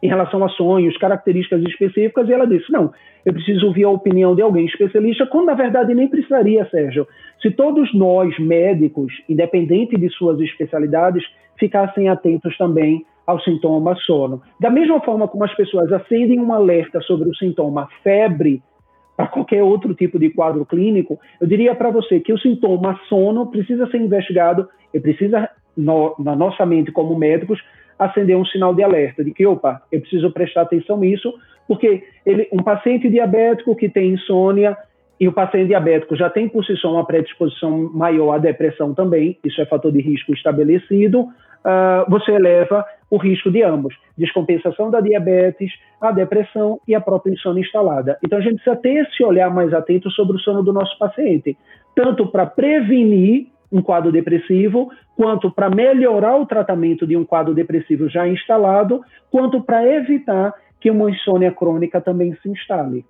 [0.02, 2.92] em relação a sonhos, características específicas, e ela disse, não,
[3.24, 7.08] eu preciso ouvir a opinião de alguém especialista, quando na verdade nem precisaria, Sérgio.
[7.40, 11.24] Se todos nós, médicos, independente de suas especialidades,
[11.58, 14.42] ficassem atentos também ao sintoma sono.
[14.60, 18.62] Da mesma forma como as pessoas acendem um alerta sobre o sintoma febre
[19.16, 23.46] para qualquer outro tipo de quadro clínico, eu diria para você que o sintoma sono
[23.46, 27.58] precisa ser investigado e precisa, no, na nossa mente como médicos,
[27.98, 31.32] acender um sinal de alerta de que, opa, eu preciso prestar atenção nisso,
[31.66, 34.76] porque ele, um paciente diabético que tem insônia
[35.18, 39.38] e o paciente diabético já tem por si só uma predisposição maior à depressão também,
[39.42, 45.00] isso é fator de risco estabelecido, uh, você eleva o risco de ambos, descompensação da
[45.00, 48.18] diabetes, a depressão e a própria insônia instalada.
[48.24, 51.56] Então a gente precisa ter esse olhar mais atento sobre o sono do nosso paciente,
[51.94, 58.08] tanto para prevenir um quadro depressivo, quanto para melhorar o tratamento de um quadro depressivo
[58.08, 63.04] já instalado, quanto para evitar que uma insônia crônica também se instale.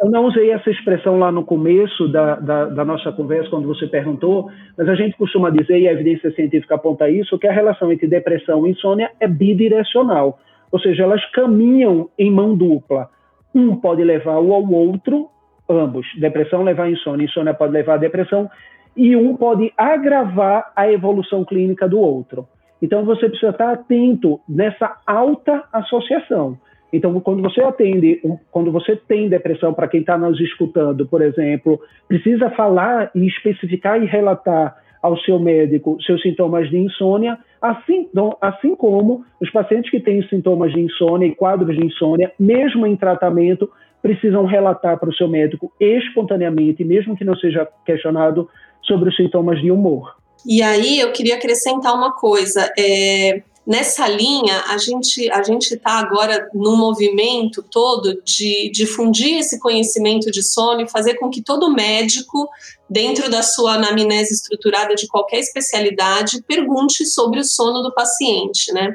[0.00, 3.86] Eu não usei essa expressão lá no começo da, da, da, nossa conversa, quando você
[3.86, 7.92] perguntou, mas a gente costuma dizer, e a evidência científica aponta isso, que a relação
[7.92, 10.38] entre depressão e insônia é bidirecional.
[10.72, 13.10] Ou seja, elas caminham em mão dupla.
[13.54, 15.28] Um pode levar o ao outro,
[15.68, 16.06] ambos.
[16.18, 18.48] Depressão levar a insônia, insônia pode levar a depressão,
[18.96, 22.48] e um pode agravar a evolução clínica do outro.
[22.80, 26.56] Então, você precisa estar atento nessa alta associação.
[26.92, 31.80] Então, quando você atende, quando você tem depressão, para quem está nos escutando, por exemplo,
[32.08, 38.08] precisa falar e especificar e relatar ao seu médico seus sintomas de insônia, assim,
[38.40, 42.96] assim como os pacientes que têm sintomas de insônia e quadros de insônia, mesmo em
[42.96, 43.70] tratamento,
[44.02, 48.48] precisam relatar para o seu médico espontaneamente, mesmo que não seja questionado,
[48.82, 50.14] sobre os sintomas de humor.
[50.46, 52.70] E aí eu queria acrescentar uma coisa.
[52.78, 59.60] É, Nessa linha, a gente a gente está agora no movimento todo de difundir esse
[59.60, 62.48] conhecimento de sono e fazer com que todo médico,
[62.90, 68.92] dentro da sua anamnese estruturada de qualquer especialidade, pergunte sobre o sono do paciente, né?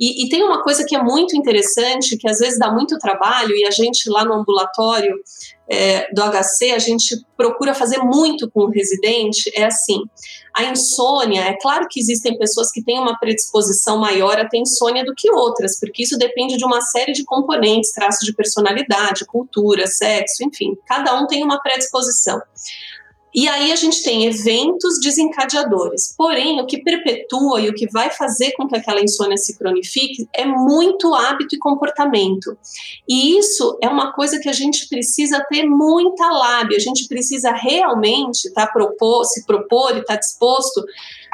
[0.00, 3.54] E, e tem uma coisa que é muito interessante, que às vezes dá muito trabalho,
[3.54, 5.14] e a gente lá no ambulatório
[5.68, 10.02] é, do HC, a gente procura fazer muito com o residente, é assim,
[10.54, 15.04] a insônia, é claro que existem pessoas que têm uma predisposição maior a ter insônia
[15.04, 19.86] do que outras, porque isso depende de uma série de componentes, traços de personalidade, cultura,
[19.86, 22.40] sexo, enfim, cada um tem uma predisposição.
[23.36, 26.14] E aí a gente tem eventos desencadeadores.
[26.16, 30.26] Porém, o que perpetua e o que vai fazer com que aquela insônia se cronifique
[30.34, 32.56] é muito hábito e comportamento.
[33.06, 37.52] E isso é uma coisa que a gente precisa ter muita lábia, a gente precisa
[37.52, 40.82] realmente tá, propor, se propor e estar tá disposto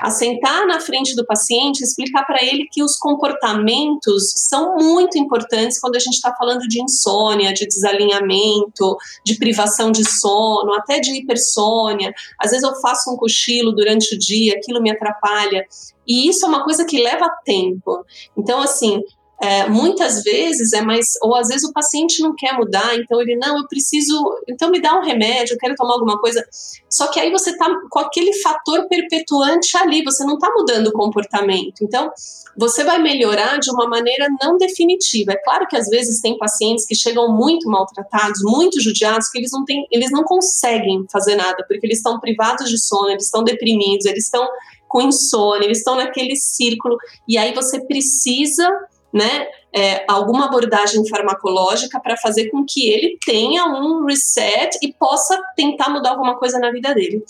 [0.03, 5.79] a sentar na frente do paciente explicar para ele que os comportamentos são muito importantes
[5.79, 11.13] quando a gente está falando de insônia, de desalinhamento, de privação de sono, até de
[11.17, 12.13] hipersônia.
[12.37, 15.65] Às vezes eu faço um cochilo durante o dia, aquilo me atrapalha.
[16.05, 18.05] E isso é uma coisa que leva tempo.
[18.37, 19.01] Então, assim,
[19.43, 23.35] é, muitas vezes é mais, ou às vezes o paciente não quer mudar, então ele,
[23.35, 24.17] não, eu preciso,
[24.49, 26.47] então me dá um remédio, eu quero tomar alguma coisa.
[26.89, 30.93] Só que aí você está com aquele fator perpetuante ali, você não está mudando o
[30.93, 31.83] comportamento.
[31.83, 32.09] Então,
[32.57, 35.33] você vai melhorar de uma maneira não definitiva.
[35.33, 39.51] É claro que às vezes tem pacientes que chegam muito maltratados, muito judiados, que eles
[39.51, 43.43] não têm, eles não conseguem fazer nada, porque eles estão privados de sono, eles estão
[43.43, 44.47] deprimidos, eles estão
[44.87, 48.69] com insônia, eles estão naquele círculo, e aí você precisa
[49.13, 55.41] né, é, alguma abordagem farmacológica para fazer com que ele tenha um reset e possa
[55.57, 57.23] tentar mudar alguma coisa na vida dele.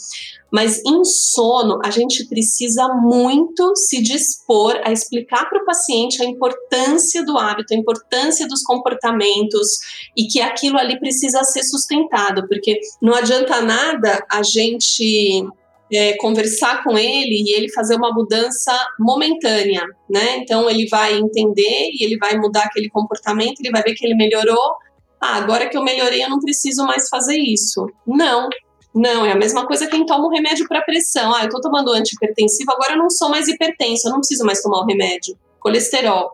[0.51, 6.27] Mas em sono, a gente precisa muito se dispor a explicar para o paciente a
[6.27, 9.79] importância do hábito, a importância dos comportamentos
[10.17, 15.49] e que aquilo ali precisa ser sustentado, porque não adianta nada a gente
[15.93, 20.39] é, conversar com ele e ele fazer uma mudança momentânea, né?
[20.39, 24.15] Então ele vai entender e ele vai mudar aquele comportamento, ele vai ver que ele
[24.15, 24.77] melhorou.
[25.21, 27.87] Ah, agora que eu melhorei, eu não preciso mais fazer isso.
[28.07, 28.49] Não,
[28.95, 31.35] não, é a mesma coisa quem toma um remédio para pressão.
[31.35, 34.61] Ah, eu tô tomando antihipertensivo, agora eu não sou mais hipertenso, eu não preciso mais
[34.61, 35.37] tomar o remédio.
[35.61, 36.31] Colesterol.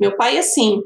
[0.00, 0.82] Meu pai é assim.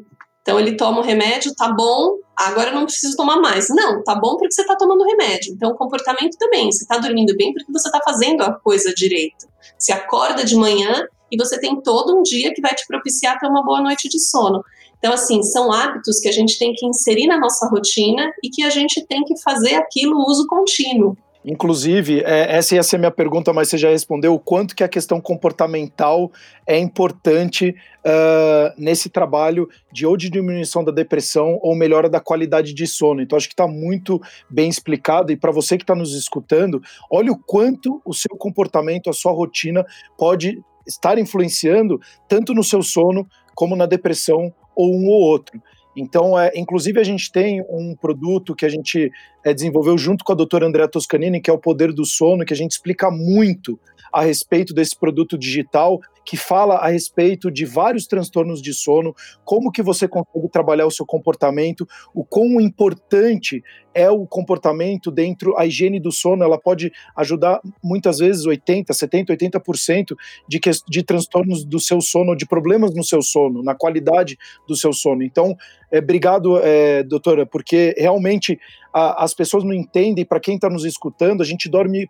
[0.47, 3.66] Então ele toma o remédio, tá bom, agora eu não preciso tomar mais.
[3.68, 5.53] Não, tá bom porque você tá tomando remédio.
[5.53, 9.49] Então o comportamento também, você tá dormindo bem porque você tá fazendo a coisa direito.
[9.76, 13.49] Você acorda de manhã e você tem todo um dia que vai te propiciar ter
[13.49, 14.62] uma boa noite de sono.
[14.99, 18.62] Então, assim, são hábitos que a gente tem que inserir na nossa rotina e que
[18.62, 21.16] a gente tem que fazer aquilo uso contínuo.
[21.49, 24.88] Inclusive, é, essa ia ser minha pergunta, mas você já respondeu o quanto que a
[24.88, 26.32] questão comportamental
[26.66, 27.72] é importante
[28.05, 33.22] uh, nesse trabalho de ou de diminuição da depressão ou melhora da qualidade de sono.
[33.22, 34.20] Então, acho que está muito
[34.51, 35.30] bem explicado.
[35.30, 39.30] E para você que está nos escutando, olha o quanto o seu comportamento, a sua
[39.30, 39.86] rotina
[40.18, 43.24] pode estar influenciando tanto no seu sono
[43.55, 45.62] como na depressão ou um ou outro.
[45.97, 49.11] Então, é, inclusive, a gente tem um produto que a gente
[49.47, 52.53] é, desenvolveu junto com a doutora Andrea Toscanini, que é o Poder do Sono, que
[52.53, 53.78] a gente explica muito
[54.12, 59.70] a respeito desse produto digital, que fala a respeito de vários transtornos de sono, como
[59.70, 63.62] que você consegue trabalhar o seu comportamento, o quão importante
[63.94, 69.34] é o comportamento dentro, a higiene do sono, ela pode ajudar muitas vezes 80, 70,
[69.34, 70.16] 80%
[70.49, 74.36] de, que, de transtornos do seu sono, de problemas no seu sono, na qualidade
[74.66, 75.22] do seu sono.
[75.22, 75.57] Então,
[75.90, 78.59] é, obrigado, é, doutora, porque realmente
[78.97, 82.09] a, as pessoas não entendem, para quem está nos escutando, a gente dorme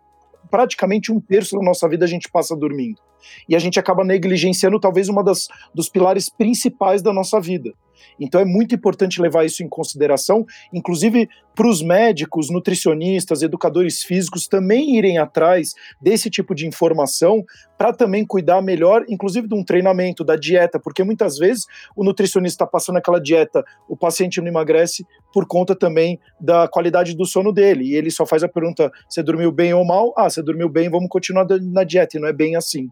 [0.49, 3.01] praticamente um terço da nossa vida a gente passa dormindo.
[3.47, 7.73] E a gente acaba negligenciando talvez uma das dos pilares principais da nossa vida.
[8.19, 14.47] Então é muito importante levar isso em consideração, inclusive para os médicos, nutricionistas, educadores físicos
[14.47, 17.43] também irem atrás desse tipo de informação
[17.77, 21.65] para também cuidar melhor, inclusive de um treinamento, da dieta, porque muitas vezes
[21.95, 27.15] o nutricionista está passando aquela dieta, o paciente não emagrece por conta também da qualidade
[27.15, 27.85] do sono dele.
[27.85, 30.13] E ele só faz a pergunta: você dormiu bem ou mal?
[30.17, 32.17] Ah, você dormiu bem, vamos continuar na dieta.
[32.17, 32.89] E não é bem assim.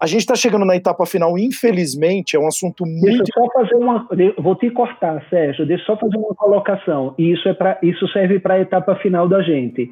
[0.00, 3.24] A gente está chegando na etapa final, infelizmente, é um assunto muito.
[3.24, 4.08] Deixa eu só fazer uma.
[4.38, 5.64] Vou te cortar, Sérgio.
[5.64, 7.14] Deixa eu só fazer uma colocação.
[7.16, 9.84] E isso, é pra, isso serve para a etapa final da gente.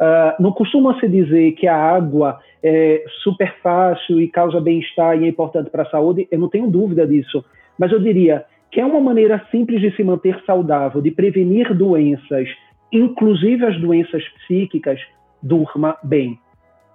[0.00, 5.24] Uh, não costuma se dizer que a água é super fácil e causa bem-estar e
[5.24, 6.28] é importante para a saúde.
[6.30, 7.44] Eu não tenho dúvida disso.
[7.76, 12.48] Mas eu diria que é uma maneira simples de se manter saudável, de prevenir doenças,
[12.92, 15.00] inclusive as doenças psíquicas,
[15.42, 16.38] durma bem.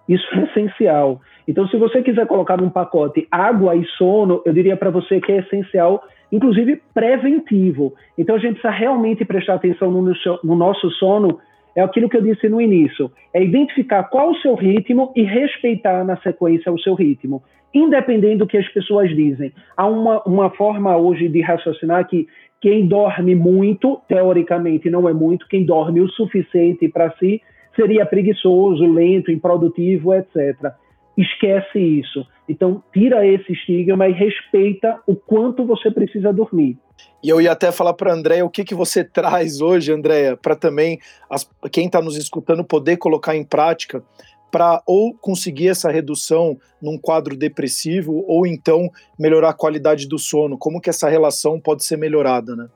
[0.07, 1.21] Isso é essencial.
[1.47, 5.31] Então, se você quiser colocar num pacote água e sono, eu diria para você que
[5.31, 7.93] é essencial, inclusive preventivo.
[8.17, 11.39] Então, a gente precisa realmente prestar atenção no, no nosso sono.
[11.75, 16.03] É aquilo que eu disse no início: é identificar qual o seu ritmo e respeitar
[16.03, 17.41] na sequência o seu ritmo,
[17.73, 19.51] independente do que as pessoas dizem.
[19.75, 22.27] Há uma, uma forma hoje de raciocinar que
[22.61, 27.41] quem dorme muito, teoricamente não é muito, quem dorme o suficiente para si
[27.75, 30.71] seria preguiçoso, lento, improdutivo, etc.
[31.17, 32.25] Esquece isso.
[32.47, 36.77] Então, tira esse estigma e respeita o quanto você precisa dormir.
[37.23, 40.55] E eu ia até falar para Andréia o que, que você traz hoje, Andréia, para
[40.55, 40.99] também
[41.29, 44.03] as, quem está nos escutando poder colocar em prática
[44.51, 50.59] para ou conseguir essa redução num quadro depressivo ou então melhorar a qualidade do sono.
[50.59, 52.67] Como que essa relação pode ser melhorada, né?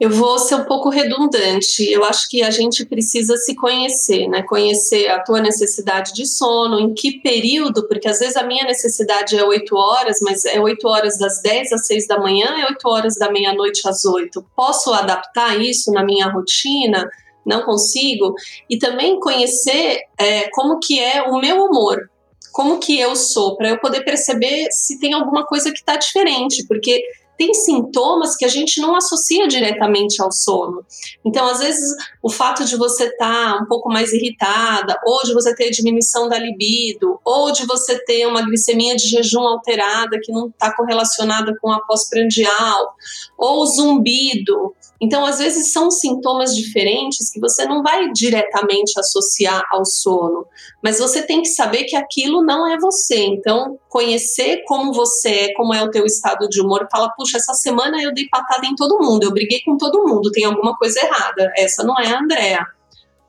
[0.00, 1.84] Eu vou ser um pouco redundante.
[1.92, 4.42] Eu acho que a gente precisa se conhecer, né?
[4.42, 9.36] Conhecer a tua necessidade de sono, em que período, porque às vezes a minha necessidade
[9.36, 12.88] é 8 horas, mas é 8 horas das 10 às 6 da manhã, é 8
[12.88, 14.42] horas da meia-noite às 8.
[14.56, 17.06] Posso adaptar isso na minha rotina?
[17.44, 18.34] Não consigo.
[18.70, 22.08] E também conhecer é, como que é o meu humor,
[22.52, 26.64] como que eu sou, para eu poder perceber se tem alguma coisa que está diferente,
[26.66, 27.02] porque
[27.40, 30.84] tem sintomas que a gente não associa diretamente ao sono.
[31.24, 35.32] Então, às vezes, o fato de você estar tá um pouco mais irritada, ou de
[35.32, 40.30] você ter diminuição da libido, ou de você ter uma glicemia de jejum alterada que
[40.30, 42.94] não está correlacionada com a pós-prandial,
[43.38, 44.74] ou zumbido.
[45.00, 50.46] Então, às vezes, são sintomas diferentes que você não vai diretamente associar ao sono,
[50.82, 53.24] mas você tem que saber que aquilo não é você.
[53.24, 57.54] Então, conhecer como você é, como é o teu estado de humor, fala, puxa, essa
[57.54, 61.00] semana eu dei patada em todo mundo, eu briguei com todo mundo, tem alguma coisa
[61.00, 61.50] errada.
[61.56, 62.66] Essa não é a Andrea,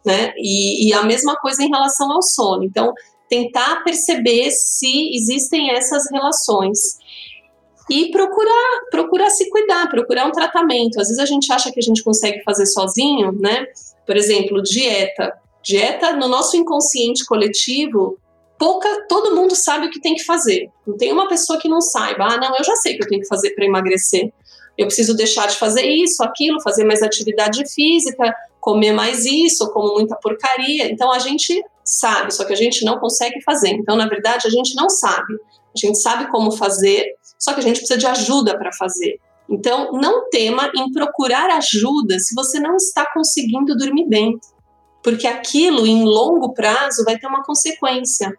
[0.05, 0.33] né?
[0.37, 2.65] E, e a mesma coisa em relação ao sono.
[2.65, 2.93] Então,
[3.29, 6.99] tentar perceber se existem essas relações
[7.91, 10.97] e procurar, procurar se cuidar, procurar um tratamento.
[10.97, 13.65] Às vezes a gente acha que a gente consegue fazer sozinho, né?
[14.07, 15.33] Por exemplo, dieta.
[15.61, 18.17] Dieta no nosso inconsciente coletivo,
[18.57, 20.69] pouca, todo mundo sabe o que tem que fazer.
[20.87, 22.23] Não tem uma pessoa que não saiba.
[22.23, 24.31] Ah, não, eu já sei o que eu tenho que fazer para emagrecer.
[24.77, 29.95] Eu preciso deixar de fazer isso, aquilo, fazer mais atividade física, comer mais isso, como
[29.95, 30.89] muita porcaria.
[30.89, 33.71] Então a gente sabe, só que a gente não consegue fazer.
[33.71, 35.33] Então, na verdade, a gente não sabe.
[35.75, 39.19] A gente sabe como fazer, só que a gente precisa de ajuda para fazer.
[39.49, 44.39] Então, não tema em procurar ajuda se você não está conseguindo dormir bem,
[45.03, 48.31] porque aquilo em longo prazo vai ter uma consequência,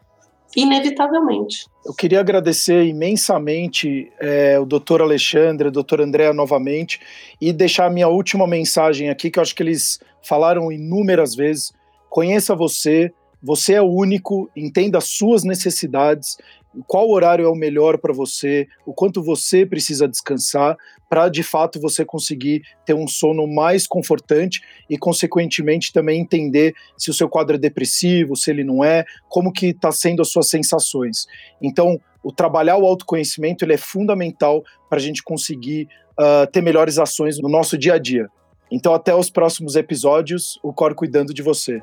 [0.57, 1.66] inevitavelmente.
[1.84, 7.00] Eu queria agradecer imensamente é, o doutor Alexandre, o doutor Andréa novamente,
[7.40, 11.72] e deixar a minha última mensagem aqui, que eu acho que eles falaram inúmeras vezes.
[12.09, 16.36] Conheça você, você é único, entenda as suas necessidades,
[16.86, 20.76] qual horário é o melhor para você, o quanto você precisa descansar,
[21.08, 27.10] para de fato você conseguir ter um sono mais confortante e, consequentemente, também entender se
[27.10, 30.48] o seu quadro é depressivo, se ele não é, como que está sendo as suas
[30.48, 31.26] sensações.
[31.60, 36.98] Então, o trabalhar o autoconhecimento ele é fundamental para a gente conseguir uh, ter melhores
[36.98, 38.28] ações no nosso dia a dia.
[38.70, 41.82] Então, até os próximos episódios, o Cor cuidando de você.